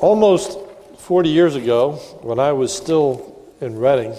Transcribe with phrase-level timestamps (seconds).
[0.00, 0.58] Almost
[0.96, 4.14] 40 years ago, when I was still in Reading,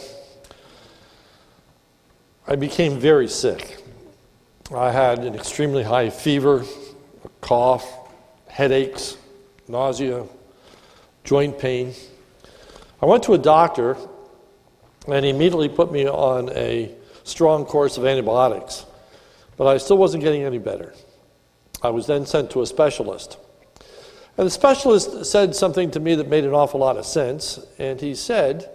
[2.48, 3.84] I became very sick.
[4.72, 6.64] I had an extremely high fever,
[7.26, 7.92] a cough,
[8.48, 9.18] headaches,
[9.68, 10.26] nausea,
[11.24, 11.96] joint pain.
[13.02, 13.98] I went to a doctor,
[15.08, 16.92] and he immediately put me on a
[17.24, 18.86] strong course of antibiotics,
[19.58, 20.94] but I still wasn't getting any better.
[21.82, 23.40] I was then sent to a specialist.
[24.38, 27.60] And the specialist said something to me that made an awful lot of sense.
[27.78, 28.70] And he said,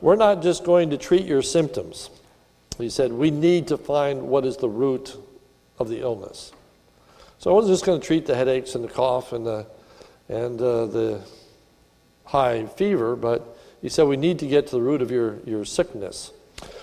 [0.00, 2.10] We're not just going to treat your symptoms.
[2.78, 5.16] He said, We need to find what is the root
[5.78, 6.52] of the illness.
[7.38, 9.66] So I wasn't just going to treat the headaches and the cough and the,
[10.28, 11.20] and, uh, the
[12.24, 15.64] high fever, but he said, We need to get to the root of your, your
[15.64, 16.32] sickness.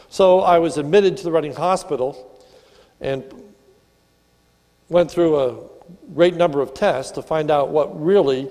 [0.09, 2.41] So I was admitted to the Reading Hospital
[3.01, 3.23] and
[4.89, 5.72] went through a
[6.13, 8.49] great number of tests to find out what really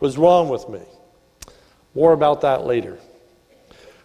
[0.00, 0.80] was wrong with me.
[1.94, 2.98] More about that later.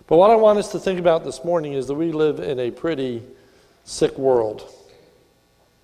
[0.07, 2.59] But what I want us to think about this morning is that we live in
[2.59, 3.23] a pretty
[3.83, 4.69] sick world.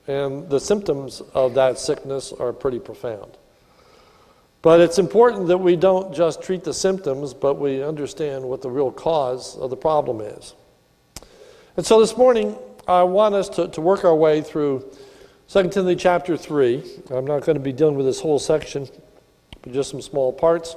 [0.08, 3.38] And the symptoms of that sickness are pretty profound.
[4.62, 8.70] But it's important that we don't just treat the symptoms, but we understand what the
[8.70, 10.56] real cause of the problem is.
[11.76, 12.58] And so this morning,
[12.88, 14.90] I want us to, to work our way through
[15.50, 16.84] 2 Timothy chapter 3.
[17.10, 18.90] I'm not going to be dealing with this whole section,
[19.62, 20.76] but just some small parts.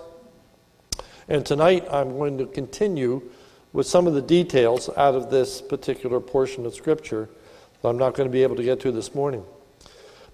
[1.28, 3.20] And tonight I'm going to continue
[3.72, 7.28] with some of the details out of this particular portion of Scripture
[7.82, 9.44] that I'm not going to be able to get to this morning.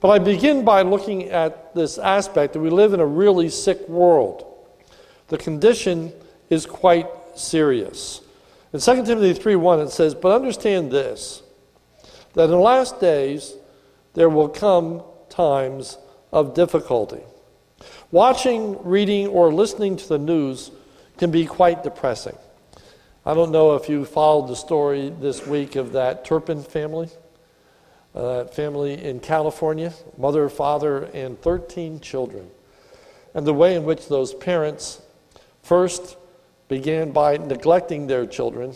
[0.01, 3.89] But I begin by looking at this aspect that we live in a really sick
[3.89, 4.45] world.
[5.29, 6.13] The condition
[6.51, 8.21] is quite serious.
[8.75, 11.41] In 2 Timothy 3:1 it says, "But understand this,
[12.35, 13.55] that in the last days
[14.17, 15.99] there will come times
[16.33, 17.21] of difficulty.
[18.11, 20.71] Watching, reading, or listening to the news
[21.19, 22.37] can be quite depressing.
[23.27, 27.11] I don't know if you followed the story this week of that Turpin family,
[28.15, 32.49] uh, family in California, mother, father, and 13 children,
[33.35, 35.03] and the way in which those parents
[35.63, 36.17] first
[36.69, 38.75] began by neglecting their children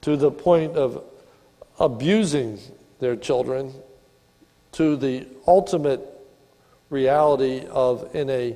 [0.00, 1.04] to the point of
[1.78, 2.58] abusing
[3.00, 3.74] their children
[4.76, 6.06] to the ultimate
[6.90, 8.54] reality of, in a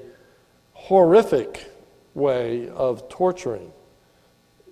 [0.74, 1.72] horrific
[2.12, 3.72] way, of torturing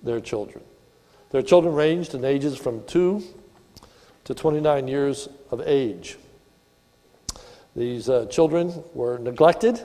[0.03, 0.63] their children.
[1.31, 3.23] Their children ranged in ages from 2
[4.25, 6.17] to 29 years of age.
[7.75, 9.81] These uh, children were neglected,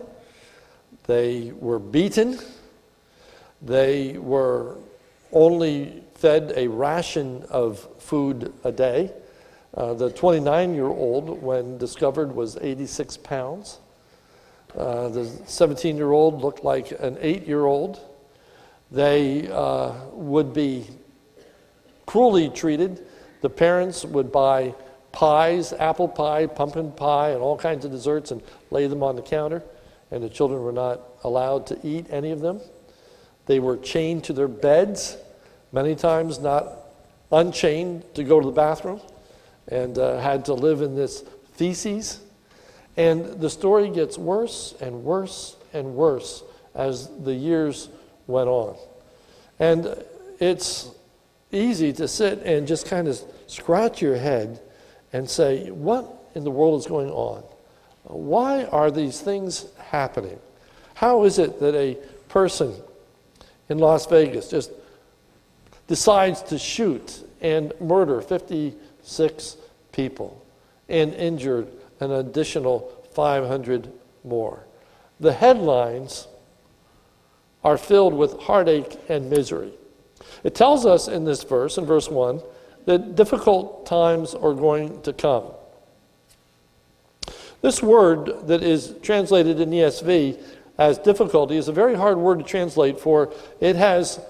[1.06, 2.38] they were beaten,
[3.62, 4.76] they were
[5.32, 9.12] only fed a ration of food a day.
[9.76, 13.80] Uh, the 29 year old, when discovered, was 86 pounds.
[14.76, 17.98] Uh, the 17 year old looked like an 8 year old.
[18.92, 20.86] They uh, would be
[22.06, 23.04] cruelly treated.
[23.40, 24.74] The parents would buy
[25.10, 29.22] pies, apple pie, pumpkin pie, and all kinds of desserts and lay them on the
[29.22, 29.62] counter,
[30.10, 32.60] and the children were not allowed to eat any of them.
[33.46, 35.16] They were chained to their beds,
[35.72, 36.68] many times not
[37.32, 39.00] unchained to go to the bathroom
[39.68, 42.20] and uh, had to live in this feces.
[42.96, 46.42] And the story gets worse and worse and worse
[46.74, 47.88] as the years
[48.26, 48.76] went on.
[49.58, 50.04] And
[50.38, 50.90] it's
[51.52, 54.60] easy to sit and just kind of scratch your head
[55.12, 57.42] and say, What in the world is going on?
[58.04, 60.38] Why are these things happening?
[60.94, 61.96] How is it that a
[62.28, 62.74] person
[63.68, 64.70] in Las Vegas just
[65.86, 69.56] decides to shoot and murder 50 six
[69.92, 70.44] people
[70.88, 71.68] and injured
[72.00, 73.92] an additional 500
[74.24, 74.64] more.
[75.20, 76.26] The headlines
[77.62, 79.72] are filled with heartache and misery.
[80.42, 82.42] It tells us in this verse, in verse 1,
[82.86, 85.44] that difficult times are going to come.
[87.62, 90.38] This word that is translated in ESV
[90.76, 94.20] as difficulty is a very hard word to translate, for it has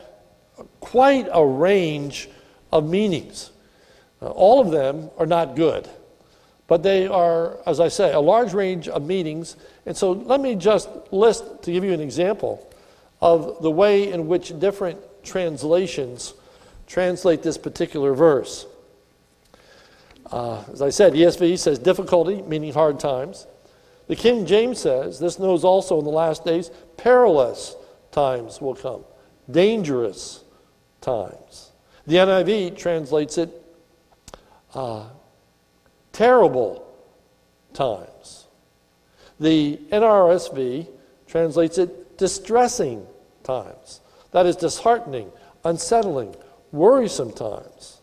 [0.79, 2.29] quite a range
[2.70, 3.50] of meanings.
[4.25, 5.87] Uh, all of them are not good,
[6.67, 9.56] but they are, as I say, a large range of meanings.
[9.85, 12.67] And so let me just list, to give you an example,
[13.21, 16.32] of the way in which different translations
[16.87, 18.67] translate this particular verse.
[20.32, 23.47] Uh, as I said, ESV says difficulty, meaning hard times.
[24.06, 27.77] The King James says, this knows also in the last days, perilous
[28.11, 29.05] times will come,
[29.50, 30.43] dangerous
[31.03, 31.73] times.
[32.06, 33.64] The NIV translates it
[34.75, 35.05] uh,
[36.12, 36.87] terrible
[37.73, 38.47] times.
[39.41, 40.88] The NRSV
[41.26, 43.06] translates it distressing
[43.43, 44.00] times.
[44.31, 45.31] That is disheartening,
[45.65, 46.35] unsettling,
[46.73, 48.00] worrisome times.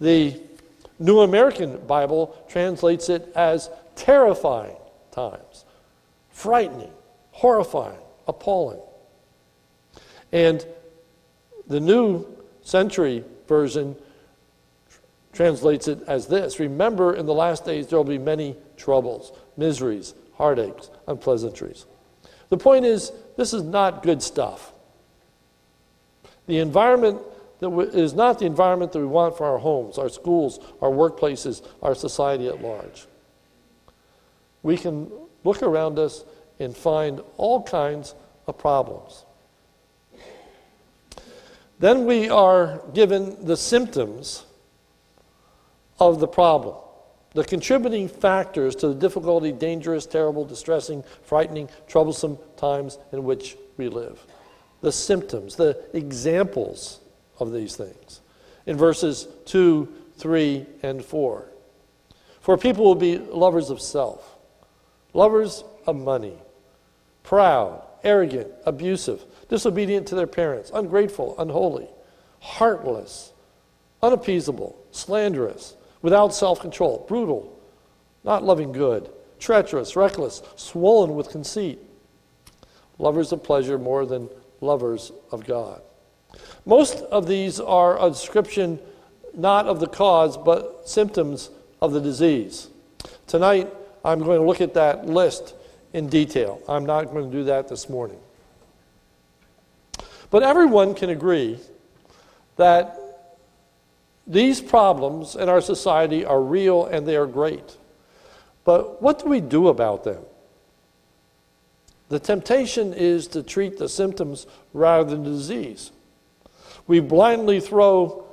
[0.00, 0.40] The
[0.98, 4.76] New American Bible translates it as terrifying
[5.10, 5.64] times,
[6.30, 6.92] frightening,
[7.32, 7.98] horrifying,
[8.28, 8.80] appalling.
[10.32, 10.66] And
[11.66, 12.26] the New
[12.62, 13.96] Century Version
[15.36, 20.14] translates it as this Remember, in the last days there will be many troubles, miseries,
[20.34, 21.86] heartaches, unpleasantries.
[22.48, 24.72] The point is, this is not good stuff.
[26.46, 27.20] The environment
[27.58, 31.66] that is not the environment that we want for our homes, our schools, our workplaces,
[31.82, 33.06] our society at large.
[34.62, 35.10] We can
[35.42, 36.24] look around us
[36.58, 38.14] and find all kinds
[38.46, 39.24] of problems.
[41.78, 44.44] Then we are given the symptoms
[45.98, 46.76] of the problem,
[47.34, 53.88] the contributing factors to the difficulty, dangerous, terrible, distressing, frightening, troublesome times in which we
[53.88, 54.24] live.
[54.80, 57.00] The symptoms, the examples
[57.38, 58.20] of these things
[58.66, 59.88] in verses 2,
[60.18, 61.48] 3, and 4.
[62.40, 64.36] For people will be lovers of self,
[65.12, 66.36] lovers of money,
[67.22, 71.88] proud, arrogant, abusive, disobedient to their parents, ungrateful, unholy,
[72.40, 73.32] heartless,
[74.02, 75.76] unappeasable, slanderous,
[76.06, 77.52] without self control, brutal,
[78.22, 79.10] not loving good,
[79.40, 81.80] treacherous, reckless, swollen with conceit,
[82.96, 84.28] lovers of pleasure more than
[84.60, 85.82] lovers of God.
[86.64, 88.78] Most of these are a description
[89.34, 91.50] not of the cause, but symptoms
[91.82, 92.68] of the disease.
[93.26, 93.68] Tonight,
[94.04, 95.56] I'm going to look at that list
[95.92, 96.62] in detail.
[96.68, 98.20] I'm not going to do that this morning.
[100.30, 101.58] But everyone can agree
[102.54, 102.96] that
[104.26, 107.76] these problems in our society are real and they are great.
[108.64, 110.22] But what do we do about them?
[112.08, 115.92] The temptation is to treat the symptoms rather than the disease.
[116.86, 118.24] We blindly throw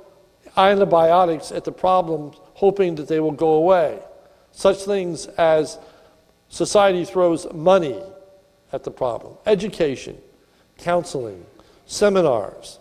[0.56, 4.00] antibiotics at the problems, hoping that they will go away.
[4.52, 5.78] Such things as
[6.48, 8.00] society throws money
[8.72, 10.18] at the problem, education,
[10.78, 11.44] counseling,
[11.86, 12.78] seminars.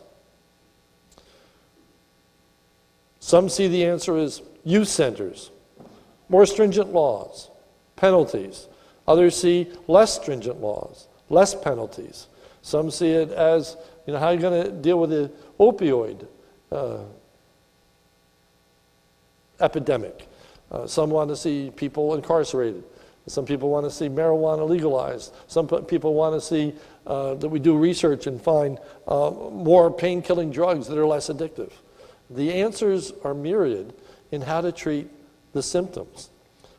[3.23, 5.49] Some see the answer as youth centers,
[6.27, 7.49] more stringent laws,
[7.95, 8.67] penalties.
[9.07, 12.27] Others see less stringent laws, less penalties.
[12.63, 16.27] Some see it as, you know, how are you going to deal with the opioid
[16.69, 16.97] uh,
[19.61, 20.27] epidemic?
[20.69, 22.83] Uh, some want to see people incarcerated.
[23.27, 25.33] Some people want to see marijuana legalized.
[25.47, 26.73] Some people want to see
[27.07, 31.29] uh, that we do research and find uh, more pain killing drugs that are less
[31.29, 31.71] addictive.
[32.29, 33.93] The answers are myriad
[34.31, 35.09] in how to treat
[35.53, 36.29] the symptoms.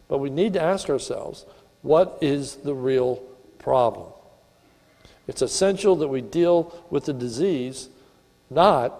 [0.08, 1.46] But we need to ask ourselves
[1.82, 3.22] what is the real
[3.58, 4.10] problem?
[5.26, 7.88] It's essential that we deal with the disease,
[8.50, 8.94] not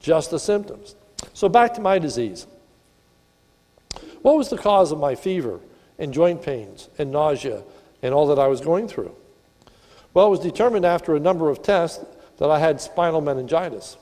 [0.00, 0.94] just the symptoms.
[1.34, 2.46] So, back to my disease.
[4.22, 5.60] What was the cause of my fever
[5.98, 7.62] and joint pains and nausea
[8.02, 9.14] and all that I was going through?
[10.12, 12.04] Well, it was determined after a number of tests
[12.38, 13.96] that I had spinal meningitis.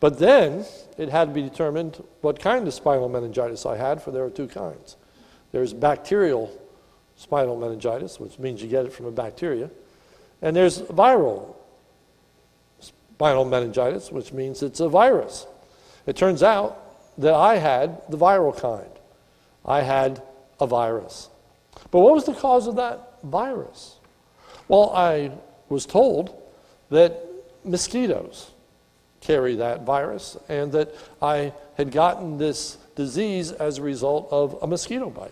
[0.00, 0.64] But then
[0.96, 4.30] it had to be determined what kind of spinal meningitis I had, for there are
[4.30, 4.96] two kinds.
[5.50, 6.56] There's bacterial
[7.16, 9.70] spinal meningitis, which means you get it from a bacteria,
[10.40, 11.56] and there's viral
[12.80, 15.46] spinal meningitis, which means it's a virus.
[16.06, 18.90] It turns out that I had the viral kind.
[19.64, 20.22] I had
[20.60, 21.28] a virus.
[21.90, 23.96] But what was the cause of that virus?
[24.68, 25.32] Well, I
[25.68, 26.40] was told
[26.90, 27.24] that
[27.64, 28.52] mosquitoes
[29.28, 34.66] carry that virus and that I had gotten this disease as a result of a
[34.66, 35.30] mosquito bite.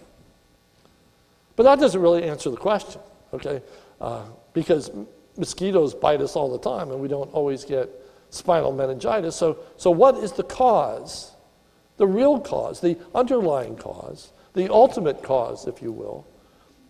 [1.56, 3.00] But that doesn't really answer the question,
[3.32, 3.62] okay?
[3.98, 4.90] Uh, because
[5.38, 7.88] mosquitoes bite us all the time and we don't always get
[8.28, 9.34] spinal meningitis.
[9.34, 11.32] So, so what is the cause?
[11.96, 16.26] The real cause, the underlying cause, the ultimate cause, if you will,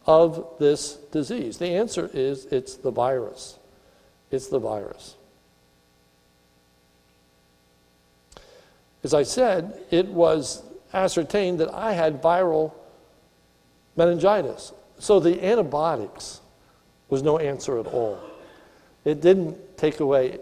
[0.06, 1.58] of this disease?
[1.58, 3.60] The answer is it's the virus.
[4.32, 5.15] It's the virus.
[9.06, 12.72] As I said, it was ascertained that I had viral
[13.94, 14.72] meningitis.
[14.98, 16.40] So the antibiotics
[17.08, 18.18] was no answer at all.
[19.04, 20.40] It didn't take away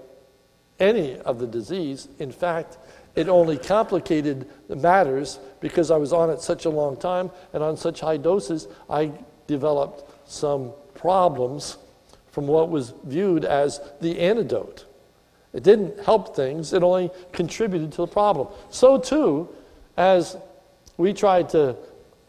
[0.80, 2.09] any of the disease.
[2.18, 2.78] In fact,
[3.14, 7.62] it only complicated the matters because I was on it such a long time and
[7.62, 9.12] on such high doses, I
[9.47, 11.76] developed some problems
[12.30, 14.87] from what was viewed as the antidote.
[15.54, 18.49] It didn't help things, it only contributed to the problem.
[18.70, 19.49] So, too,
[19.96, 20.37] as
[20.96, 21.76] we try to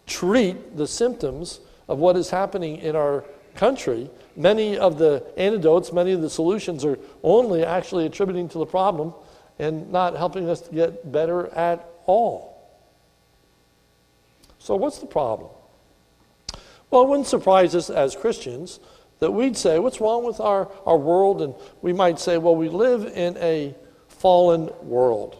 [0.05, 6.11] treat the symptoms of what is happening in our country, many of the antidotes, many
[6.11, 9.13] of the solutions are only actually attributing to the problem
[9.57, 12.55] and not helping us to get better at all.
[14.59, 15.49] So, what's the problem?
[16.91, 18.79] Well, it wouldn't surprise us as Christians
[19.25, 21.41] that we'd say, What's wrong with our, our world?
[21.41, 23.73] And we might say, Well, we live in a
[24.07, 25.35] fallen world.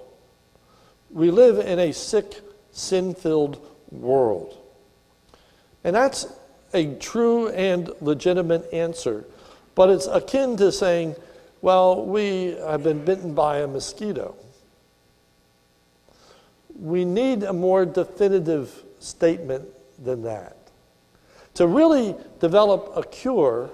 [1.12, 4.58] We live in a sick, sin filled world.
[5.84, 6.26] And that's
[6.74, 9.24] a true and legitimate answer.
[9.76, 11.16] But it's akin to saying,
[11.62, 14.36] well, we have been bitten by a mosquito.
[16.78, 19.68] We need a more definitive statement
[20.04, 20.58] than that.
[21.56, 23.70] To really develop a cure,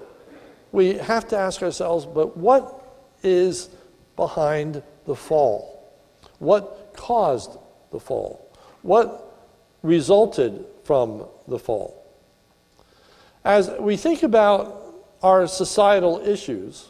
[0.70, 3.68] we have to ask ourselves, but what is
[4.16, 5.92] behind the fall?
[6.38, 7.58] What caused
[7.90, 8.48] the fall?
[8.82, 9.36] What
[9.82, 12.06] resulted from the fall?
[13.44, 14.82] As we think about
[15.22, 16.88] our societal issues,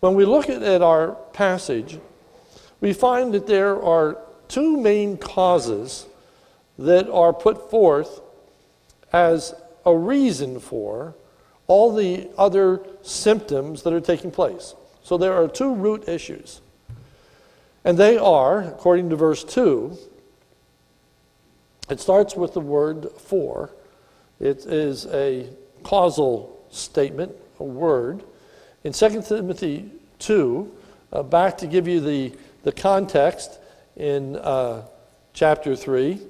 [0.00, 1.98] when we look at our passage,
[2.80, 6.06] we find that there are two main causes
[6.78, 8.20] that are put forth
[9.12, 11.14] as a reason for
[11.66, 14.74] all the other symptoms that are taking place.
[15.02, 16.60] So there are two root issues.
[17.84, 19.96] And they are, according to verse 2,
[21.90, 23.70] it starts with the word for.
[24.40, 25.48] It is a
[25.82, 28.22] causal statement, a word.
[28.84, 30.74] In 2 Timothy 2,
[31.12, 33.58] uh, back to give you the, the context
[33.96, 34.82] in uh,
[35.32, 36.20] chapter 3.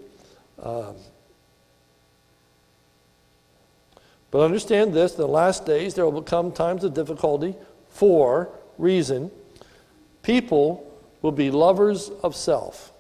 [0.63, 0.95] Um,
[4.31, 7.55] but understand this the last days there will come times of difficulty
[7.89, 9.31] for reason.
[10.23, 10.85] People
[11.23, 12.93] will be lovers of self.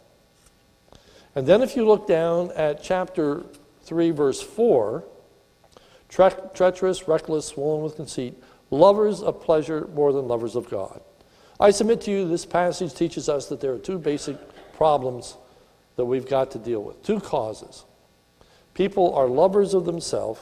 [1.35, 3.44] And then if you look down at chapter
[3.82, 5.04] 3, verse 4,
[6.08, 8.35] tre- treacherous, reckless, swollen with conceit,
[8.70, 11.00] lovers of pleasure more than lovers of God.
[11.61, 14.37] I submit to you, this passage teaches us that there are two basic
[14.75, 15.37] problems
[15.97, 17.85] that we've got to deal with, two causes.
[18.75, 20.40] People are lovers of themselves,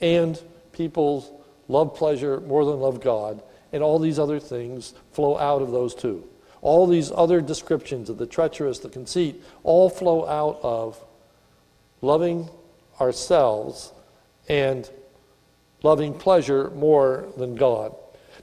[0.00, 0.40] and
[0.72, 5.70] people love pleasure more than love God, and all these other things flow out of
[5.70, 6.28] those two.
[6.60, 11.02] All these other descriptions of the treacherous, the conceit, all flow out of
[12.00, 12.48] loving
[13.00, 13.92] ourselves
[14.48, 14.88] and
[15.82, 17.94] loving pleasure more than God.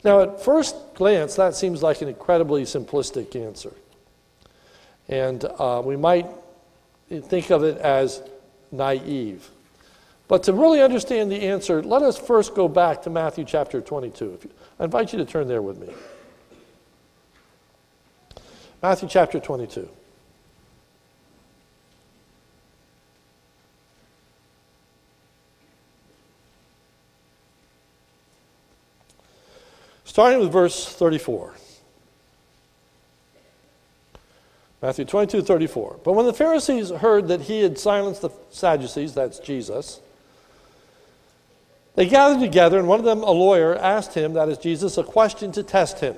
[0.04, 3.74] Now, at first glance, that seems like an incredibly simplistic answer.
[5.08, 6.28] And uh, we might
[7.10, 8.22] think of it as
[8.72, 9.50] naive.
[10.32, 14.40] But to really understand the answer, let us first go back to Matthew chapter 22.
[14.80, 15.94] I invite you to turn there with me.
[18.82, 19.90] Matthew chapter 22.
[30.06, 31.56] Starting with verse 34.
[34.82, 36.00] Matthew 22, 34.
[36.06, 40.00] But when the Pharisees heard that he had silenced the Sadducees, that's Jesus,
[41.96, 45.04] they gathered together, and one of them, a lawyer, asked him, that is Jesus, a
[45.04, 46.16] question to test him.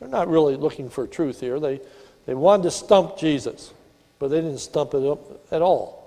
[0.00, 1.60] They're not really looking for truth here.
[1.60, 1.80] They,
[2.26, 3.72] they wanted to stump Jesus,
[4.18, 5.20] but they didn't stump it up
[5.52, 6.02] at all.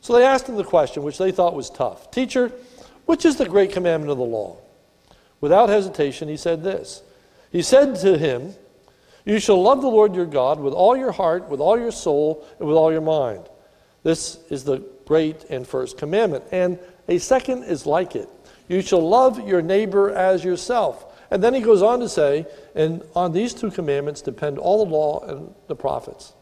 [0.00, 2.50] So they asked him the question, which they thought was tough Teacher,
[3.06, 4.56] which is the great commandment of the law?
[5.40, 7.02] Without hesitation, he said this.
[7.50, 8.54] He said to him,
[9.24, 12.44] You shall love the Lord your God with all your heart, with all your soul,
[12.58, 13.48] and with all your mind.
[14.02, 16.44] This is the great and first commandment.
[16.52, 16.78] And
[17.08, 18.28] a second is like it.
[18.70, 21.04] You shall love your neighbor as yourself.
[21.28, 22.46] And then he goes on to say,
[22.76, 26.34] and on these two commandments depend all the law and the prophets.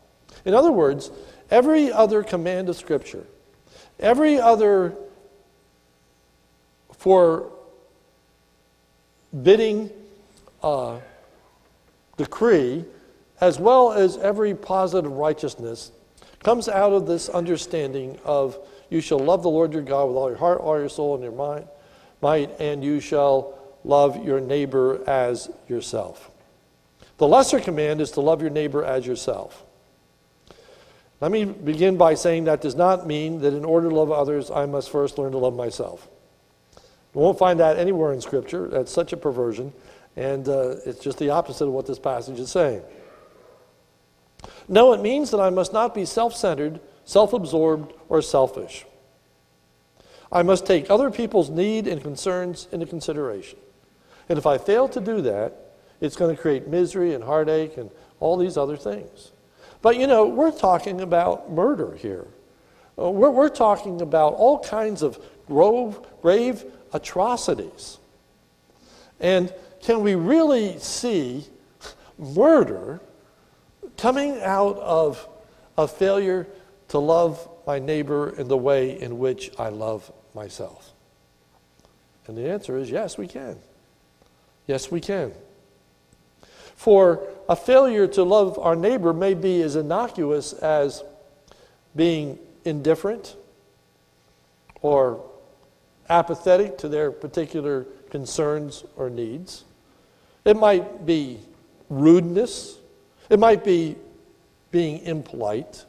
[0.45, 1.11] In other words,
[1.51, 3.25] every other command of Scripture,
[3.99, 4.95] every other
[6.93, 7.51] for
[9.43, 9.89] bidding
[10.63, 10.99] uh,
[12.19, 12.85] decree,
[13.41, 15.93] as well as every positive righteousness,
[16.41, 18.59] comes out of this understanding of
[18.91, 21.23] you shall love the Lord your God with all your heart, all your soul, and
[21.23, 21.67] your mind,
[22.21, 26.31] might, and you shall love your neighbor as yourself.
[27.19, 29.65] The lesser command is to love your neighbor as yourself.
[31.21, 34.51] Let me begin by saying that does not mean that in order to love others,
[34.51, 36.09] I must first learn to love myself.
[37.13, 38.69] We won't find that anywhere in Scripture.
[38.69, 39.73] That's such a perversion.
[40.17, 42.83] And uh, it's just the opposite of what this passage is saying.
[44.69, 48.85] No, it means that I must not be self centered, self absorbed, or selfish.
[50.31, 53.59] I must take other people's need and concerns into consideration.
[54.29, 55.55] And if I fail to do that,
[56.01, 59.33] it's going to create misery and heartache and all these other things.
[59.81, 62.27] But you know, we're talking about murder here.
[62.99, 67.99] Uh, we're, we're talking about all kinds of grove, grave atrocities?
[69.21, 71.47] And can we really see
[72.19, 73.01] murder
[73.97, 75.27] coming out of
[75.77, 76.47] a failure
[76.89, 80.93] to love my neighbor in the way in which I love myself?
[82.27, 83.57] And the answer is yes, we can.
[84.67, 85.33] Yes, we can.
[86.77, 91.03] For a failure to love our neighbor may be as innocuous as
[91.97, 93.35] being indifferent
[94.81, 95.25] or
[96.09, 99.65] apathetic to their particular concerns or needs.
[100.45, 101.41] It might be
[101.91, 102.79] rudeness.
[103.29, 103.97] It might be
[104.71, 105.85] being impolite.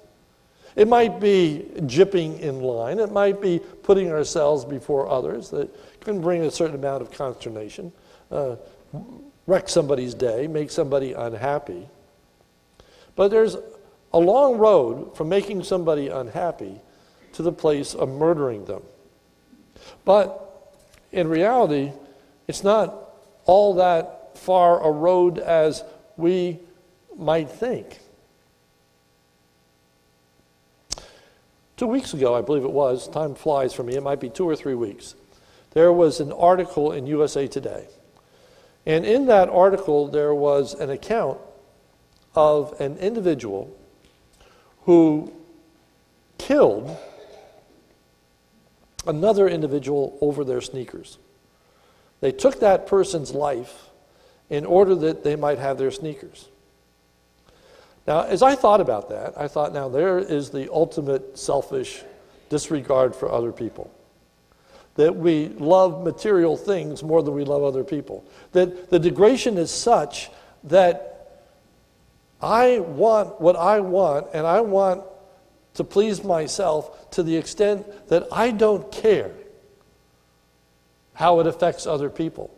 [0.79, 2.99] It might be jipping in line.
[2.99, 5.69] It might be putting ourselves before others that
[5.99, 7.91] can bring a certain amount of consternation,
[8.31, 8.55] uh,
[9.45, 11.85] wreck somebody's day, make somebody unhappy.
[13.17, 13.57] But there's
[14.13, 16.79] a long road from making somebody unhappy
[17.33, 18.83] to the place of murdering them.
[20.05, 20.77] But
[21.11, 21.91] in reality,
[22.47, 22.95] it's not
[23.43, 25.83] all that far a road as
[26.15, 26.61] we
[27.17, 27.99] might think.
[31.79, 34.43] Two weeks ago, I believe it was, time flies for me, it might be two
[34.43, 35.15] or three weeks,
[35.71, 37.87] there was an article in USA Today.
[38.85, 41.39] And in that article, there was an account
[42.35, 43.73] of an individual
[44.81, 45.31] who
[46.37, 46.97] killed
[49.07, 51.17] another individual over their sneakers.
[52.19, 53.87] They took that person's life
[54.49, 56.49] in order that they might have their sneakers.
[58.07, 62.03] Now, as I thought about that, I thought, now there is the ultimate selfish
[62.49, 63.93] disregard for other people.
[64.95, 68.25] That we love material things more than we love other people.
[68.51, 70.29] That the degradation is such
[70.65, 71.41] that
[72.41, 75.03] I want what I want, and I want
[75.75, 79.31] to please myself to the extent that I don't care
[81.13, 82.49] how it affects other people.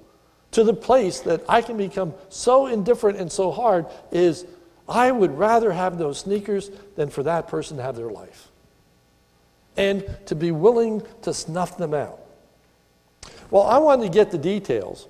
[0.51, 4.45] To the place that I can become so indifferent and so hard is
[4.91, 8.49] I would rather have those sneakers than for that person to have their life.
[9.77, 12.19] And to be willing to snuff them out.
[13.49, 15.07] Well, I wanted to get the details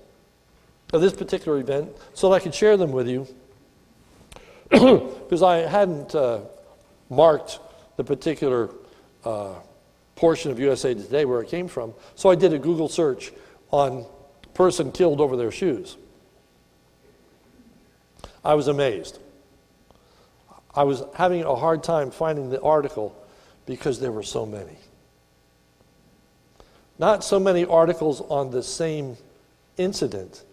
[0.93, 3.27] of this particular event so that I could share them with you
[4.69, 6.41] because I hadn't uh,
[7.09, 7.59] marked
[7.97, 8.69] the particular
[9.25, 9.55] uh,
[10.15, 11.95] portion of USA Today where it came from.
[12.13, 13.31] So I did a Google search
[13.71, 14.05] on
[14.53, 15.97] person killed over their shoes.
[18.45, 19.17] I was amazed.
[20.75, 23.15] I was having a hard time finding the article
[23.65, 24.77] because there were so many.
[26.97, 29.17] Not so many articles on the same
[29.77, 30.43] incident,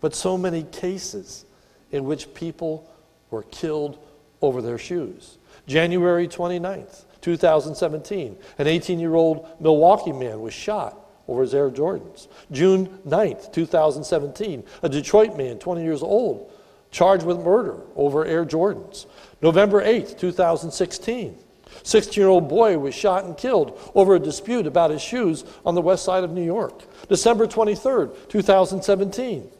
[0.00, 1.44] but so many cases
[1.90, 2.90] in which people
[3.30, 3.98] were killed
[4.40, 5.38] over their shoes.
[5.66, 10.98] January 29th, 2017, an 18 year old Milwaukee man was shot
[11.28, 12.26] over his Air Jordans.
[12.50, 16.50] June 9th, 2017, a Detroit man, 20 years old,
[16.92, 19.06] charged with murder over Air Jordans.
[19.40, 21.38] November 8th, 2016.
[21.82, 25.74] 16 year old boy was shot and killed over a dispute about his shoes on
[25.74, 26.82] the west side of New York.
[27.08, 29.50] December 23rd, 2017.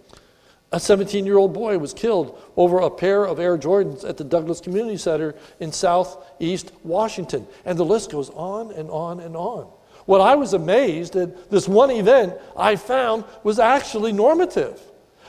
[0.73, 4.25] A 17 year old boy was killed over a pair of Air Jordans at the
[4.25, 7.47] Douglas Community Center in southeast Washington.
[7.65, 9.71] And the list goes on and on and on.
[10.07, 14.81] What I was amazed at this one event I found was actually normative.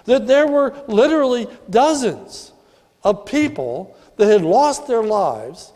[0.05, 2.51] That there were literally dozens
[3.03, 5.71] of people that had lost their lives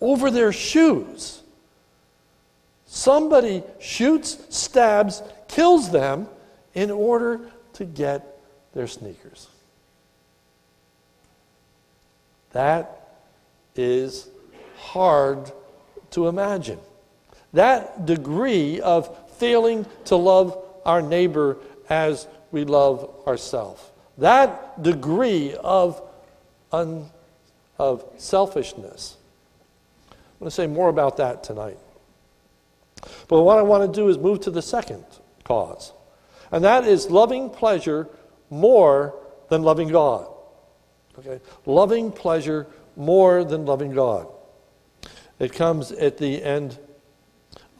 [0.00, 1.42] over their shoes.
[2.86, 6.28] Somebody shoots, stabs, kills them
[6.74, 7.40] in order
[7.74, 8.38] to get
[8.72, 9.48] their sneakers.
[12.52, 13.08] That
[13.76, 14.28] is
[14.78, 15.52] hard
[16.12, 16.78] to imagine.
[17.52, 23.82] That degree of failing to love our neighbor as we love ourselves.
[24.18, 26.02] That degree of
[26.72, 27.10] un-
[27.78, 29.16] of selfishness.
[30.10, 31.78] I'm going to say more about that tonight.
[33.28, 35.04] But what I want to do is move to the second
[35.44, 35.92] cause,
[36.50, 38.08] and that is loving pleasure
[38.50, 39.14] more
[39.48, 40.28] than loving God.
[41.18, 41.40] Okay?
[41.66, 44.26] Loving pleasure more than loving God.
[45.38, 46.78] It comes at the end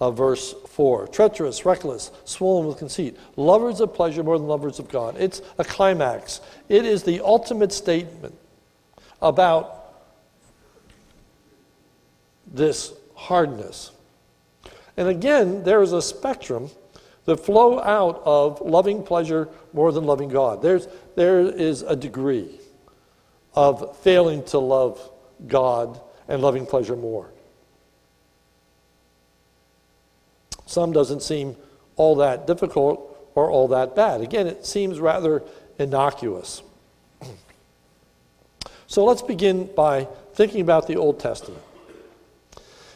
[0.00, 1.08] of verse 4.
[1.08, 5.16] Treacherous, reckless, swollen with conceit, lovers of pleasure more than lovers of God.
[5.18, 6.40] It's a climax.
[6.68, 8.34] It is the ultimate statement
[9.20, 9.94] about
[12.46, 13.90] this hardness.
[14.96, 16.70] And again, there is a spectrum
[17.24, 20.62] that flow out of loving pleasure more than loving God.
[20.62, 22.58] There's, there is a degree
[23.54, 25.10] of failing to love
[25.46, 27.30] God and loving pleasure more.
[30.68, 31.56] Some doesn't seem
[31.96, 34.20] all that difficult or all that bad.
[34.20, 35.42] Again, it seems rather
[35.78, 36.62] innocuous.
[38.90, 41.60] So let's begin by thinking about the Old Testament.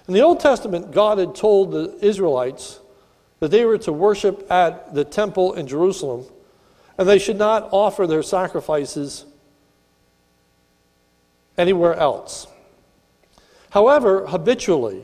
[0.09, 2.81] In the Old Testament, God had told the Israelites
[3.41, 6.25] that they were to worship at the temple in Jerusalem
[6.97, 9.27] and they should not offer their sacrifices
[11.59, 12.47] anywhere else.
[13.71, 15.03] However, habitually,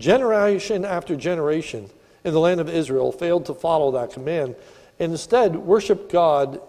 [0.00, 1.90] generation after generation
[2.24, 4.56] in the land of Israel failed to follow that command
[4.98, 6.60] and instead worshiped God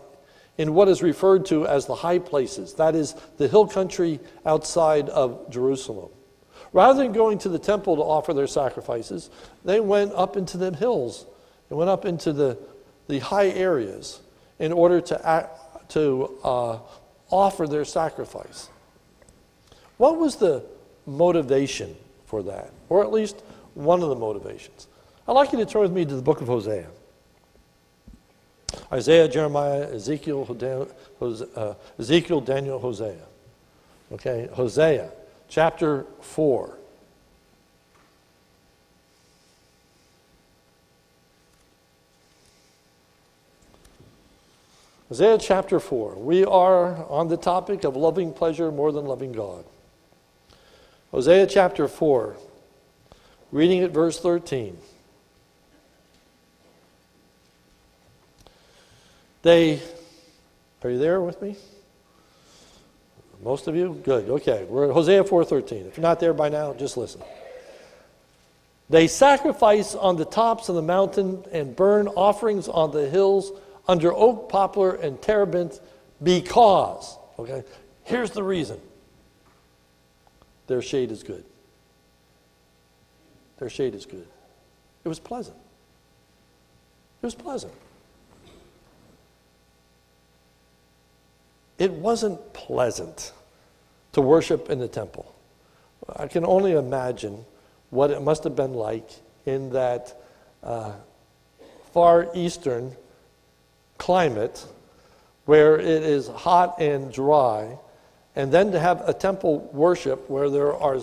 [0.58, 5.10] in what is referred to as the high places, that is, the hill country outside
[5.10, 6.10] of Jerusalem.
[6.74, 9.30] Rather than going to the temple to offer their sacrifices,
[9.66, 11.26] they went up into the hills
[11.70, 12.58] and went up into the,
[13.08, 14.22] the high areas
[14.60, 16.80] in order to, act, to uh,
[17.30, 18.70] offer their sacrifice.
[19.98, 20.64] What was the
[21.06, 22.72] motivation for that?
[22.92, 23.42] Or at least
[23.74, 24.88] one of the motivations.
[25.26, 26.88] I'd like you to turn with me to the book of Hosea.
[28.92, 30.46] Isaiah, Jeremiah, Ezekiel,
[31.56, 33.24] uh, Ezekiel, Daniel, Hosea.
[34.12, 35.10] Okay, Hosea,
[35.48, 36.78] chapter 4.
[45.10, 46.16] Isaiah chapter 4.
[46.16, 49.64] We are on the topic of loving pleasure more than loving God.
[51.12, 52.36] Hosea chapter 4,
[53.52, 54.78] reading at verse 13.
[59.44, 59.82] They,
[60.84, 61.56] are you there with me?
[63.44, 64.00] Most of you?
[64.04, 64.30] Good.
[64.30, 64.66] Okay.
[64.70, 65.88] We're at Hosea 4:13.
[65.88, 67.22] If you're not there by now, just listen.
[68.90, 73.52] They sacrifice on the tops of the mountain and burn offerings on the hills
[73.88, 75.80] under oak, poplar, and terebinth
[76.22, 77.64] because, okay,
[78.04, 78.80] here's the reason.
[80.68, 81.44] Their shade is good.
[83.62, 84.26] Their shade is good.
[85.06, 85.56] It was pleasant.
[87.22, 87.72] It was pleasant.
[91.78, 93.34] It wasn't pleasant
[94.14, 95.36] to worship in the temple.
[96.16, 97.46] I can only imagine
[97.92, 99.08] what it must have been like
[99.46, 100.20] in that
[100.64, 100.94] uh,
[101.94, 102.96] far eastern
[104.00, 104.66] climate
[105.46, 107.78] where it is hot and dry,
[108.36, 111.00] and then to have a temple worship where there are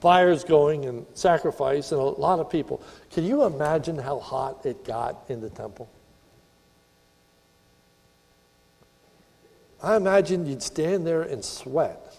[0.00, 2.82] fires going and sacrifice and a lot of people.
[3.10, 5.88] Can you imagine how hot it got in the temple?
[9.82, 12.16] I imagine you'd stand there and sweat.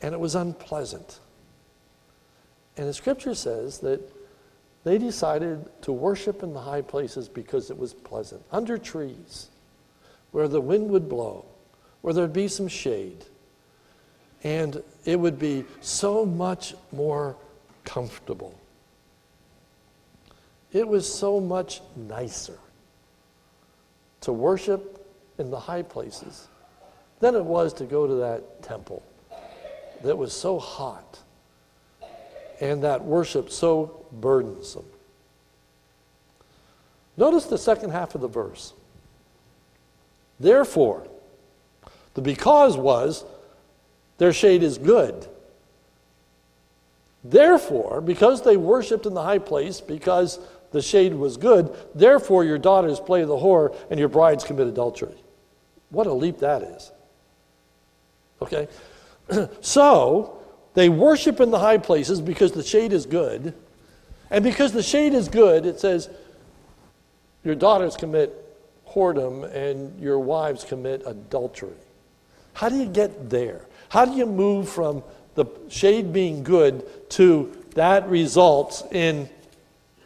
[0.00, 1.18] And it was unpleasant.
[2.76, 4.00] And the scripture says that
[4.84, 9.48] they decided to worship in the high places because it was pleasant, under trees,
[10.30, 11.44] where the wind would blow,
[12.00, 13.24] where there'd be some shade.
[14.44, 17.34] And it would be so much more
[17.82, 18.54] comfortable.
[20.70, 22.58] It was so much nicer
[24.20, 25.06] to worship
[25.38, 26.48] in the high places
[27.20, 29.02] than it was to go to that temple
[30.02, 31.20] that was so hot
[32.60, 34.84] and that worship so burdensome.
[37.16, 38.74] Notice the second half of the verse.
[40.38, 41.08] Therefore,
[42.12, 43.24] the because was
[44.18, 45.26] their shade is good.
[47.24, 50.38] Therefore, because they worshiped in the high place, because
[50.72, 55.14] the shade was good, therefore your daughters play the whore and your brides commit adultery.
[55.90, 56.92] What a leap that is.
[58.42, 58.68] Okay?
[59.60, 60.38] so,
[60.74, 63.54] they worship in the high places because the shade is good.
[64.30, 66.08] And because the shade is good, it says,
[67.42, 68.44] your daughters commit
[68.86, 71.70] whoredom and your wives commit adultery.
[72.54, 73.62] How do you get there?
[73.88, 75.02] How do you move from
[75.34, 79.28] the shade being good to that results in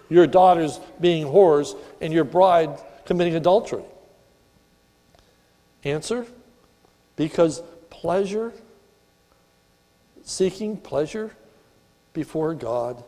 [0.09, 2.71] your daughters being whores and your bride
[3.05, 3.83] committing adultery?
[5.85, 6.27] Answer
[7.17, 8.53] because pleasure,
[10.23, 11.33] seeking pleasure
[12.13, 13.03] before God,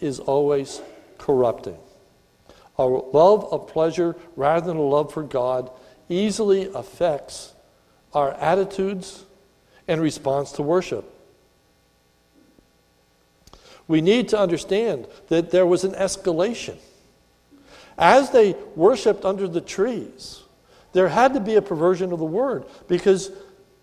[0.00, 0.80] is always
[1.18, 1.78] corrupting.
[2.78, 5.70] A love of pleasure rather than a love for God
[6.08, 7.54] easily affects
[8.12, 9.25] our attitudes
[9.88, 11.12] and response to worship.
[13.88, 16.76] We need to understand that there was an escalation.
[17.98, 20.42] As they worshiped under the trees,
[20.92, 23.30] there had to be a perversion of the word because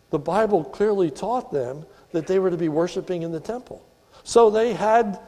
[0.09, 3.85] the Bible clearly taught them that they were to be worshiping in the temple.
[4.23, 5.19] So they had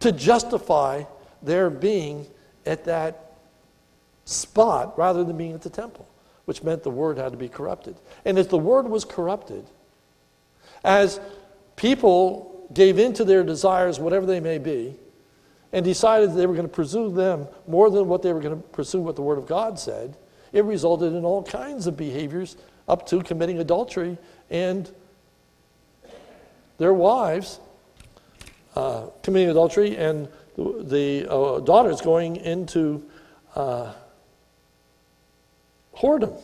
[0.00, 1.04] to justify
[1.42, 2.26] their being
[2.66, 3.32] at that
[4.24, 6.07] spot rather than being at the temple,
[6.48, 7.94] which meant the word had to be corrupted.
[8.24, 9.66] And as the word was corrupted,
[10.82, 11.20] as
[11.76, 14.96] people gave in to their desires, whatever they may be,
[15.74, 18.68] and decided they were going to pursue them more than what they were going to
[18.68, 20.16] pursue what the Word of God said,
[20.54, 22.56] it resulted in all kinds of behaviors
[22.88, 24.16] up to committing adultery
[24.48, 24.90] and
[26.78, 27.60] their wives
[28.74, 33.04] uh, committing adultery and the, the uh, daughters going into
[33.54, 33.92] uh,
[36.00, 36.40] whoredom.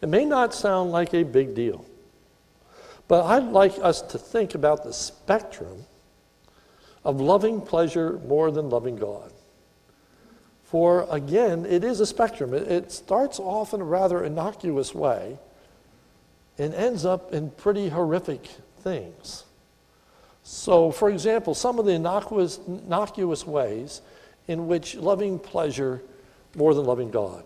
[0.00, 1.84] It may not sound like a big deal,
[3.08, 5.86] but I'd like us to think about the spectrum
[7.04, 9.32] of loving pleasure more than loving God.
[10.64, 12.52] For again, it is a spectrum.
[12.52, 15.38] It, it starts off in a rather innocuous way
[16.58, 18.48] and ends up in pretty horrific
[18.80, 19.44] things.
[20.42, 24.02] So, for example, some of the innocuous, innocuous ways
[24.48, 26.02] in which loving pleasure
[26.56, 27.44] more than loving God.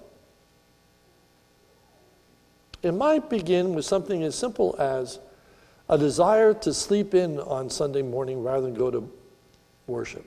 [2.82, 5.18] It might begin with something as simple as
[5.88, 9.10] a desire to sleep in on Sunday morning rather than go to
[9.86, 10.24] worship.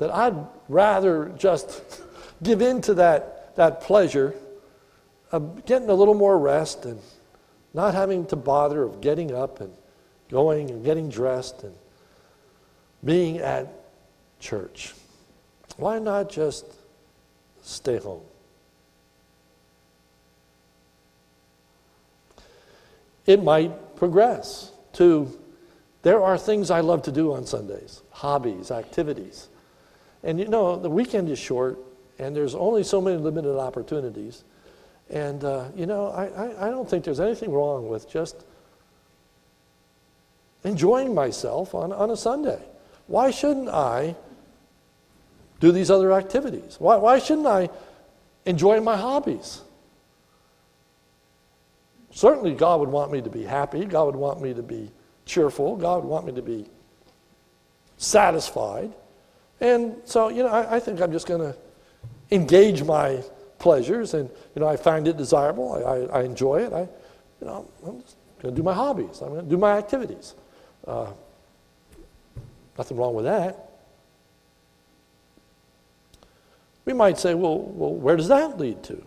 [0.00, 0.34] that I'd
[0.68, 2.02] rather just
[2.42, 4.34] give in to that, that pleasure
[5.30, 6.98] of getting a little more rest and
[7.72, 9.72] not having to bother of getting up and
[10.30, 11.74] going and getting dressed and
[13.04, 13.72] being at
[14.38, 14.94] church.
[15.76, 16.66] Why not just
[17.62, 18.22] stay home?
[23.26, 25.38] It might progress to
[26.02, 29.48] there are things I love to do on Sundays, hobbies, activities.
[30.22, 31.78] And you know, the weekend is short,
[32.18, 34.44] and there's only so many limited opportunities.
[35.10, 38.44] And, uh, you know, I, I, I don't think there's anything wrong with just
[40.64, 42.62] enjoying myself on, on a Sunday.
[43.10, 44.14] Why shouldn't I
[45.58, 46.76] do these other activities?
[46.78, 47.68] Why, why shouldn't I
[48.46, 49.62] enjoy my hobbies?
[52.12, 53.84] Certainly, God would want me to be happy.
[53.84, 54.92] God would want me to be
[55.26, 55.74] cheerful.
[55.74, 56.66] God would want me to be
[57.96, 58.92] satisfied.
[59.60, 61.58] And so, you know, I, I think I'm just going to
[62.30, 63.24] engage my
[63.58, 65.72] pleasures, and you know, I find it desirable.
[65.72, 66.72] I, I, I enjoy it.
[66.72, 66.82] I,
[67.40, 69.20] you know, I'm just going to do my hobbies.
[69.20, 70.34] I'm going to do my activities.
[70.86, 71.08] Uh,
[72.80, 73.72] nothing wrong with that.
[76.86, 79.04] We might say, well, well, where does that lead to?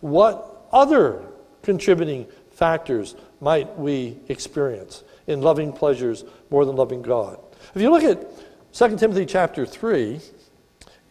[0.00, 1.22] What other
[1.62, 7.38] contributing factors might we experience in loving pleasures more than loving God?
[7.74, 8.26] If you look at
[8.72, 10.18] 2 Timothy chapter 3,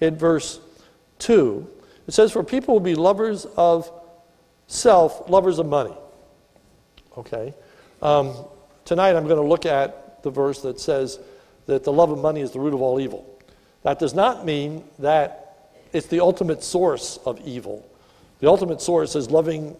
[0.01, 0.59] in verse
[1.19, 1.69] 2,
[2.07, 3.91] it says, For people will be lovers of
[4.65, 5.95] self, lovers of money.
[7.19, 7.53] Okay?
[8.01, 8.33] Um,
[8.83, 11.19] tonight I'm going to look at the verse that says
[11.67, 13.29] that the love of money is the root of all evil.
[13.83, 17.87] That does not mean that it's the ultimate source of evil.
[18.39, 19.77] The ultimate source is loving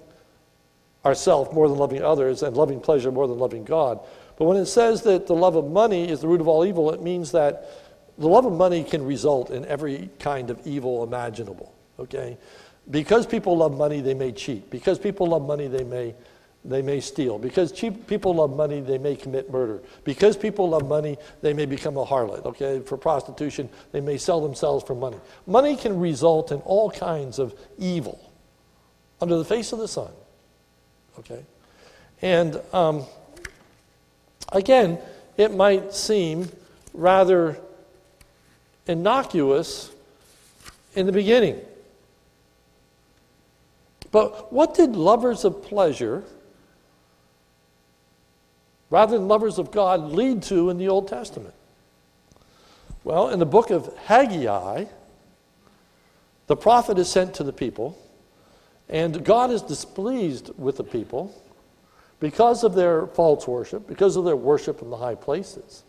[1.04, 4.00] ourselves more than loving others and loving pleasure more than loving God.
[4.38, 6.92] But when it says that the love of money is the root of all evil,
[6.92, 7.70] it means that
[8.18, 11.74] the love of money can result in every kind of evil imaginable.
[12.00, 12.38] Okay?
[12.90, 14.70] Because people love money, they may cheat.
[14.70, 16.16] Because people love money, they may,
[16.66, 17.38] they may steal.
[17.38, 19.82] Because cheap, people love money, they may commit murder.
[20.04, 22.46] Because people love money, they may become a harlot.
[22.46, 22.80] Okay?
[22.80, 25.18] For prostitution, they may sell themselves for money.
[25.46, 28.20] Money can result in all kinds of evil
[29.20, 30.12] under the face of the sun.
[31.20, 31.44] Okay?
[32.22, 33.06] And um,
[34.54, 35.00] Again,
[35.36, 36.50] it might seem
[36.94, 37.58] rather
[38.88, 39.92] innocuous
[40.94, 41.60] in the beginning.
[44.12, 46.24] But what did lovers of pleasure,
[48.94, 51.56] rather than lovers of God, lead to in the Old Testament?
[53.04, 54.86] Well, in the book of Haggai,
[56.46, 57.98] the prophet is sent to the people,
[58.88, 61.34] and God is displeased with the people
[62.20, 65.82] because of their false worship, because of their worship in the high places.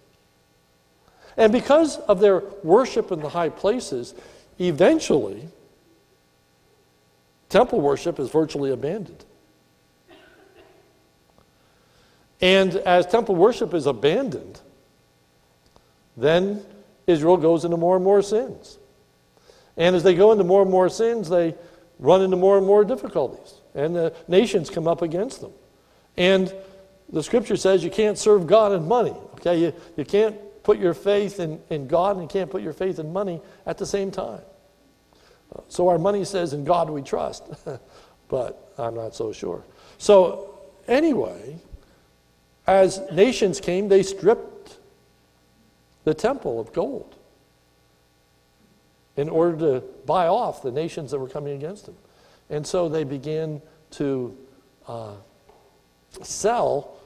[1.37, 4.15] And because of their worship in the high places,
[4.59, 5.47] eventually,
[7.51, 9.27] temple worship is virtually abandoned.
[12.41, 14.61] And as temple worship is abandoned,
[16.17, 16.65] then
[17.07, 18.79] Israel goes into more and more sins.
[19.77, 21.55] And as they go into more and more sins, they
[21.99, 23.55] run into more and more difficulties.
[23.75, 25.53] And the nations come up against them.
[26.17, 26.53] And
[27.09, 29.15] the scripture says you can't serve God and money.
[29.35, 32.73] Okay, you, you can't put your faith in, in God and you can't put your
[32.73, 34.41] faith in money at the same time.
[35.69, 37.45] So our money says, In God we trust,
[38.29, 39.63] but I'm not so sure.
[39.99, 41.57] So, anyway,
[42.67, 44.79] as nations came, they stripped
[46.05, 47.15] the temple of gold
[49.17, 51.97] in order to buy off the nations that were coming against them.
[52.51, 54.37] And so they began to
[54.87, 55.15] uh,
[56.23, 56.97] sell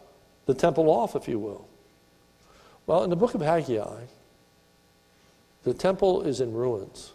[0.46, 1.66] the temple off, if you will.
[2.86, 4.04] Well, in the book of Haggai,
[5.64, 7.12] the temple is in ruins.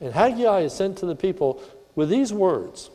[0.00, 1.60] And Haggai is sent to the people
[1.96, 2.90] with these words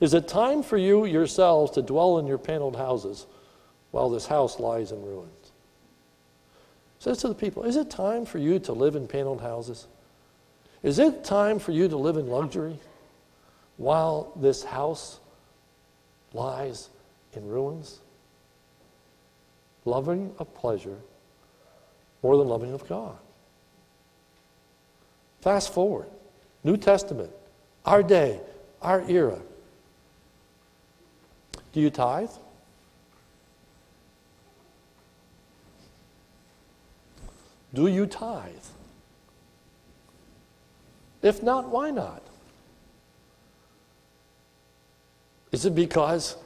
[0.00, 3.26] Is it time for you yourselves to dwell in your paneled houses
[3.90, 5.52] while this house lies in ruins?
[6.98, 9.86] Says to the people, Is it time for you to live in paneled houses?
[10.82, 12.78] Is it time for you to live in luxury
[13.76, 15.20] while this house
[16.32, 16.88] lies
[17.34, 18.00] in ruins?
[19.84, 20.98] Loving of pleasure
[22.22, 23.16] more than loving of God.
[25.40, 26.08] Fast forward,
[26.64, 27.30] New Testament,
[27.86, 28.40] our day,
[28.82, 29.40] our era.
[31.72, 32.30] Do you tithe?
[37.72, 38.52] Do you tithe?
[41.22, 42.22] If not, why not?
[45.52, 46.36] Is it because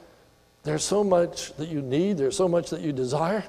[0.63, 3.43] there's so much that you need, there's so much that you desire,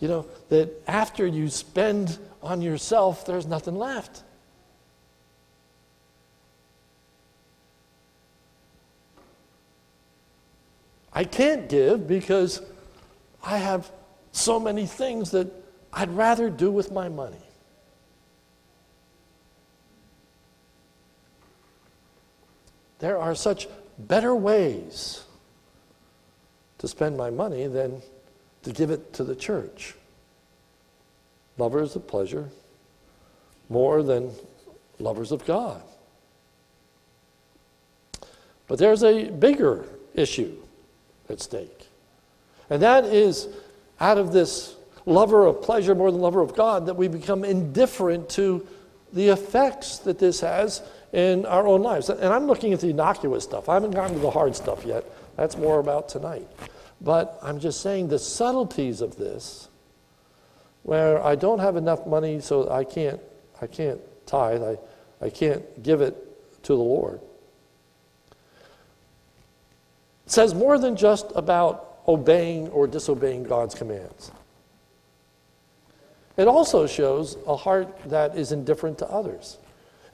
[0.00, 4.22] you know, that after you spend on yourself, there's nothing left?
[11.14, 12.62] I can't give because
[13.42, 13.90] I have
[14.32, 15.48] so many things that
[15.92, 17.36] I'd rather do with my money.
[22.98, 23.66] There are such
[23.98, 25.24] better ways
[26.78, 28.00] to spend my money than
[28.62, 29.94] to give it to the church.
[31.58, 32.48] Lovers of pleasure
[33.68, 34.30] more than
[34.98, 35.82] lovers of God.
[38.66, 40.61] But there's a bigger issue
[41.28, 41.88] at stake.
[42.70, 43.48] And that is
[44.00, 48.28] out of this lover of pleasure more than lover of God that we become indifferent
[48.30, 48.66] to
[49.12, 50.82] the effects that this has
[51.12, 52.08] in our own lives.
[52.08, 53.68] And I'm looking at the innocuous stuff.
[53.68, 55.04] I haven't gotten to the hard stuff yet.
[55.36, 56.48] That's more about tonight.
[57.00, 59.68] But I'm just saying the subtleties of this,
[60.82, 63.20] where I don't have enough money so I can't,
[63.60, 64.78] I can't tithe, I,
[65.20, 66.16] I can't give it
[66.64, 67.20] to the Lord.
[70.21, 74.32] It says more than just about obeying or disobeying God's commands.
[76.38, 79.58] It also shows a heart that is indifferent to others.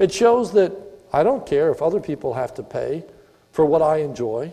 [0.01, 0.73] It shows that
[1.13, 3.05] I don't care if other people have to pay
[3.53, 4.53] for what I enjoy.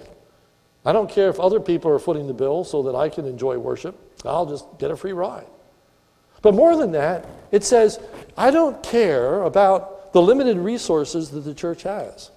[0.86, 3.58] I don't care if other people are footing the bill so that I can enjoy
[3.58, 3.96] worship.
[4.24, 5.48] I'll just get a free ride.
[6.44, 8.00] But more than that, it says,
[8.38, 12.30] I don't care about the limited resources that the church has.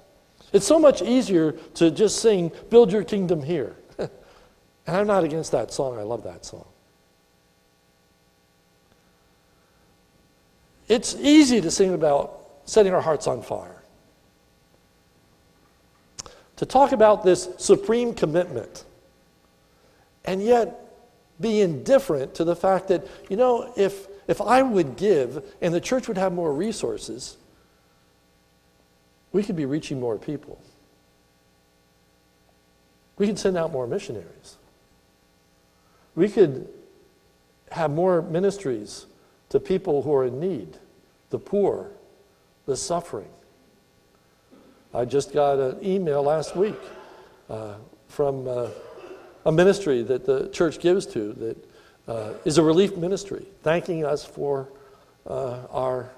[0.53, 3.77] It's so much easier to just sing, Build Your Kingdom Here.
[3.99, 4.11] and
[4.87, 6.67] I'm not against that song, I love that song.
[10.89, 13.83] It's easy to sing about setting our hearts on fire
[16.57, 18.85] to talk about this supreme commitment
[20.25, 20.85] and yet
[21.41, 25.81] be indifferent to the fact that, you know, if, if I would give and the
[25.81, 27.37] church would have more resources,
[29.33, 30.61] we could be reaching more people.
[33.19, 34.57] We could send out more missionaries.
[36.15, 36.69] We could
[37.73, 39.07] have more ministries
[39.51, 40.79] to people who are in need,
[41.31, 41.91] the poor,
[42.67, 43.29] the suffering.
[44.95, 46.79] I just got an email last week
[47.51, 47.75] uh,
[48.09, 48.69] from uh,
[49.45, 51.69] a ministry that the church gives to that
[52.09, 54.69] uh, is a relief ministry, thanking us for
[55.27, 56.11] uh, our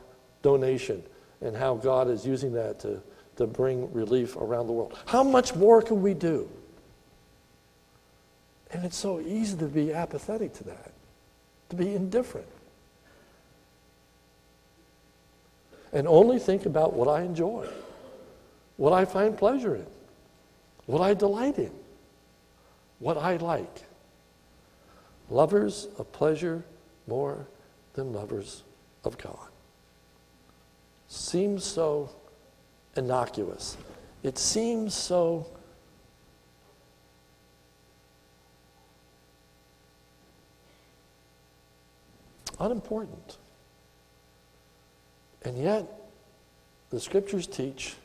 [0.42, 1.02] donation
[1.40, 3.02] and how God is using that to,
[3.36, 4.98] to bring relief around the world.
[5.06, 6.48] How much more can we do?
[8.72, 10.92] And it's so easy to be apathetic to that,
[11.70, 12.46] to be indifferent.
[15.92, 17.68] And only think about what I enjoy
[18.80, 19.86] what I find pleasure in,
[20.86, 21.70] what I delight in,
[22.98, 23.82] what I like.
[25.28, 26.64] Lovers of pleasure
[27.06, 27.46] more
[27.92, 28.62] than lovers
[29.04, 29.49] of God.
[31.12, 32.08] Seems so
[32.96, 33.76] innocuous.
[34.22, 35.48] It seems so
[42.60, 43.38] unimportant.
[45.42, 45.84] And yet,
[46.90, 47.96] the scriptures teach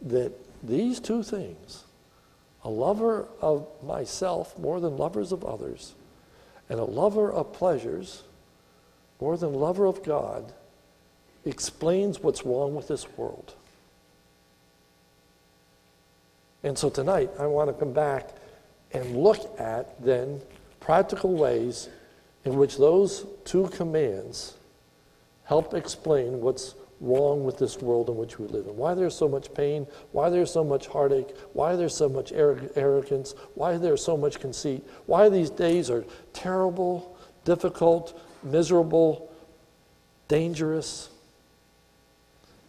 [0.00, 0.30] that
[0.62, 1.82] these two things,
[2.62, 5.94] a lover of myself more than lovers of others,
[6.68, 8.22] and a lover of pleasures
[9.20, 10.52] more than lover of God,
[11.44, 13.54] explains what's wrong with this world.
[16.62, 18.30] And so tonight, I want to come back
[18.92, 20.40] and look at then
[20.78, 21.88] practical ways
[22.44, 24.54] in which those two commands
[25.44, 29.26] help explain what's wrong with this world in which we live in, why there's so
[29.26, 34.16] much pain, why there's so much heartache, why there's so much arrogance, why there's so
[34.16, 39.30] much conceit, why these days are terrible, difficult, miserable,
[40.28, 41.08] dangerous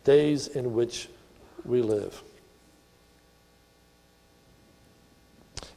[0.04, 1.10] days in which
[1.66, 2.22] we live.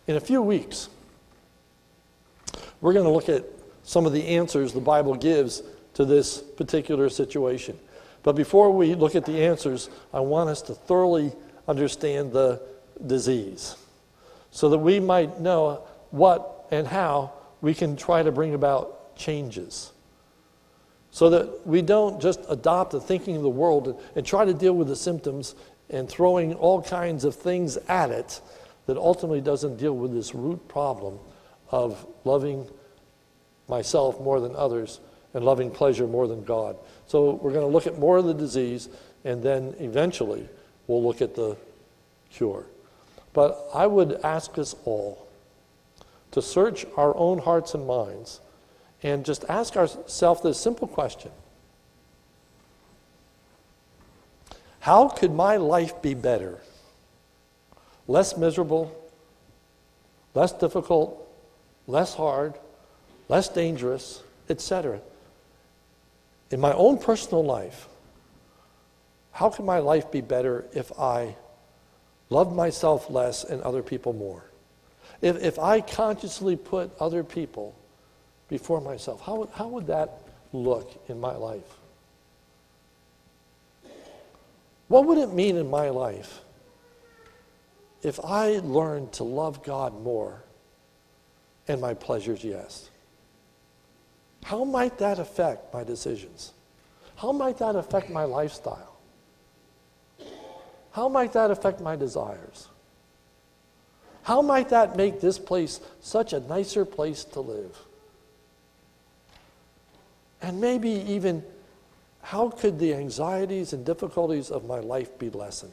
[0.07, 0.89] In a few weeks,
[2.81, 3.45] we're going to look at
[3.85, 5.62] some of the answers the Bible gives
[5.95, 7.79] to this particular situation.
[8.22, 11.33] But before we look at the answers, I want us to thoroughly
[11.68, 12.61] understand the
[13.07, 13.77] disease
[14.51, 19.93] so that we might know what and how we can try to bring about changes.
[21.15, 24.73] So that we don't just adopt the thinking of the world and, try to deal
[24.73, 25.55] with the symptoms
[25.89, 28.41] and throwing all kinds of things at it
[28.87, 31.21] that ultimately doesn't deal with this root problem
[31.71, 32.67] of loving
[33.69, 34.99] myself more than others
[35.35, 36.77] and loving pleasure more than God.
[37.07, 38.89] So we're going to look at more of the disease,
[39.25, 40.49] and then eventually
[40.89, 41.57] we'll look at the
[42.33, 42.67] cure.
[43.33, 45.29] But I would ask us all
[46.33, 48.41] to search our own hearts and minds
[49.03, 51.30] and just ask ourselves this simple question
[54.80, 56.59] How could my life be better?
[58.07, 58.95] Less miserable,
[60.34, 61.26] less difficult,
[61.86, 62.55] less hard,
[63.28, 65.01] less dangerous, etc
[66.55, 67.88] in my own personal life,
[69.32, 71.34] how can my life be better if I
[72.30, 74.45] love myself less and other people more?
[75.20, 77.74] If, if I consciously put other people
[78.55, 80.21] before myself, how would, how would that
[80.53, 81.77] look in my life?
[84.87, 86.41] What would it mean in my life
[88.05, 90.45] if I learned to love God more
[91.67, 92.91] and my pleasures, yes?
[94.45, 96.53] How might that affect my decisions?
[97.17, 98.95] How might that affect my lifestyle?
[100.93, 102.69] How might that affect my desires?
[104.23, 107.77] How might that make this place such a nicer place to live?
[110.45, 111.42] And maybe even
[112.20, 115.72] how could the anxieties and difficulties of my life be lessened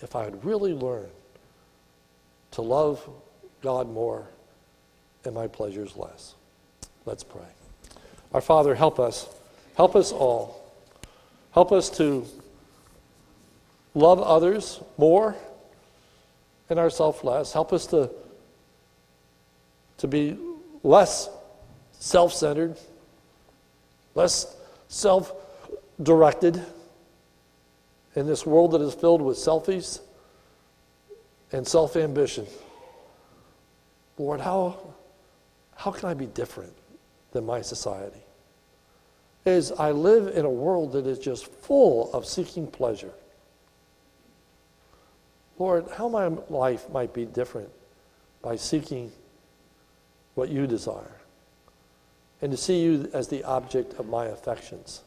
[0.00, 1.10] if I had really learned
[2.52, 3.04] to love
[3.62, 4.28] God more
[5.24, 6.36] and my pleasures less?
[7.04, 7.48] Let's pray.
[8.32, 9.28] Our Father, help us.
[9.76, 10.64] Help us all.
[11.50, 12.24] Help us to
[13.92, 15.34] love others more
[16.70, 17.52] and ourselves less.
[17.52, 18.08] Help us to,
[19.98, 20.38] to be
[20.84, 21.28] less
[22.02, 22.78] self centered,
[24.14, 24.56] less
[24.88, 25.32] self
[26.02, 26.62] directed
[28.14, 30.00] in this world that is filled with selfies
[31.52, 32.46] and self ambition.
[34.18, 34.78] Lord, how,
[35.76, 36.72] how can I be different?
[37.32, 38.20] than my society.
[39.44, 43.10] Is I live in a world that is just full of seeking pleasure.
[45.58, 47.70] Lord, how my life might be different
[48.40, 49.10] by seeking
[50.34, 51.21] what you desire
[52.42, 55.02] and to see you as the object of my affections,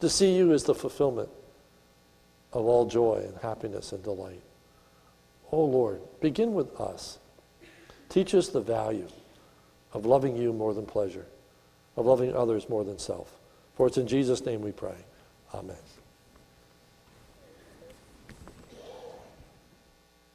[0.00, 1.30] to see you as the fulfillment
[2.52, 4.42] of all joy and happiness and delight.
[5.50, 7.18] Oh Lord, begin with us.
[8.10, 9.08] Teach us the value
[9.94, 11.26] of loving you more than pleasure
[11.98, 13.28] of loving others more than self.
[13.74, 14.94] For it's in Jesus' name we pray.
[15.52, 15.76] Amen.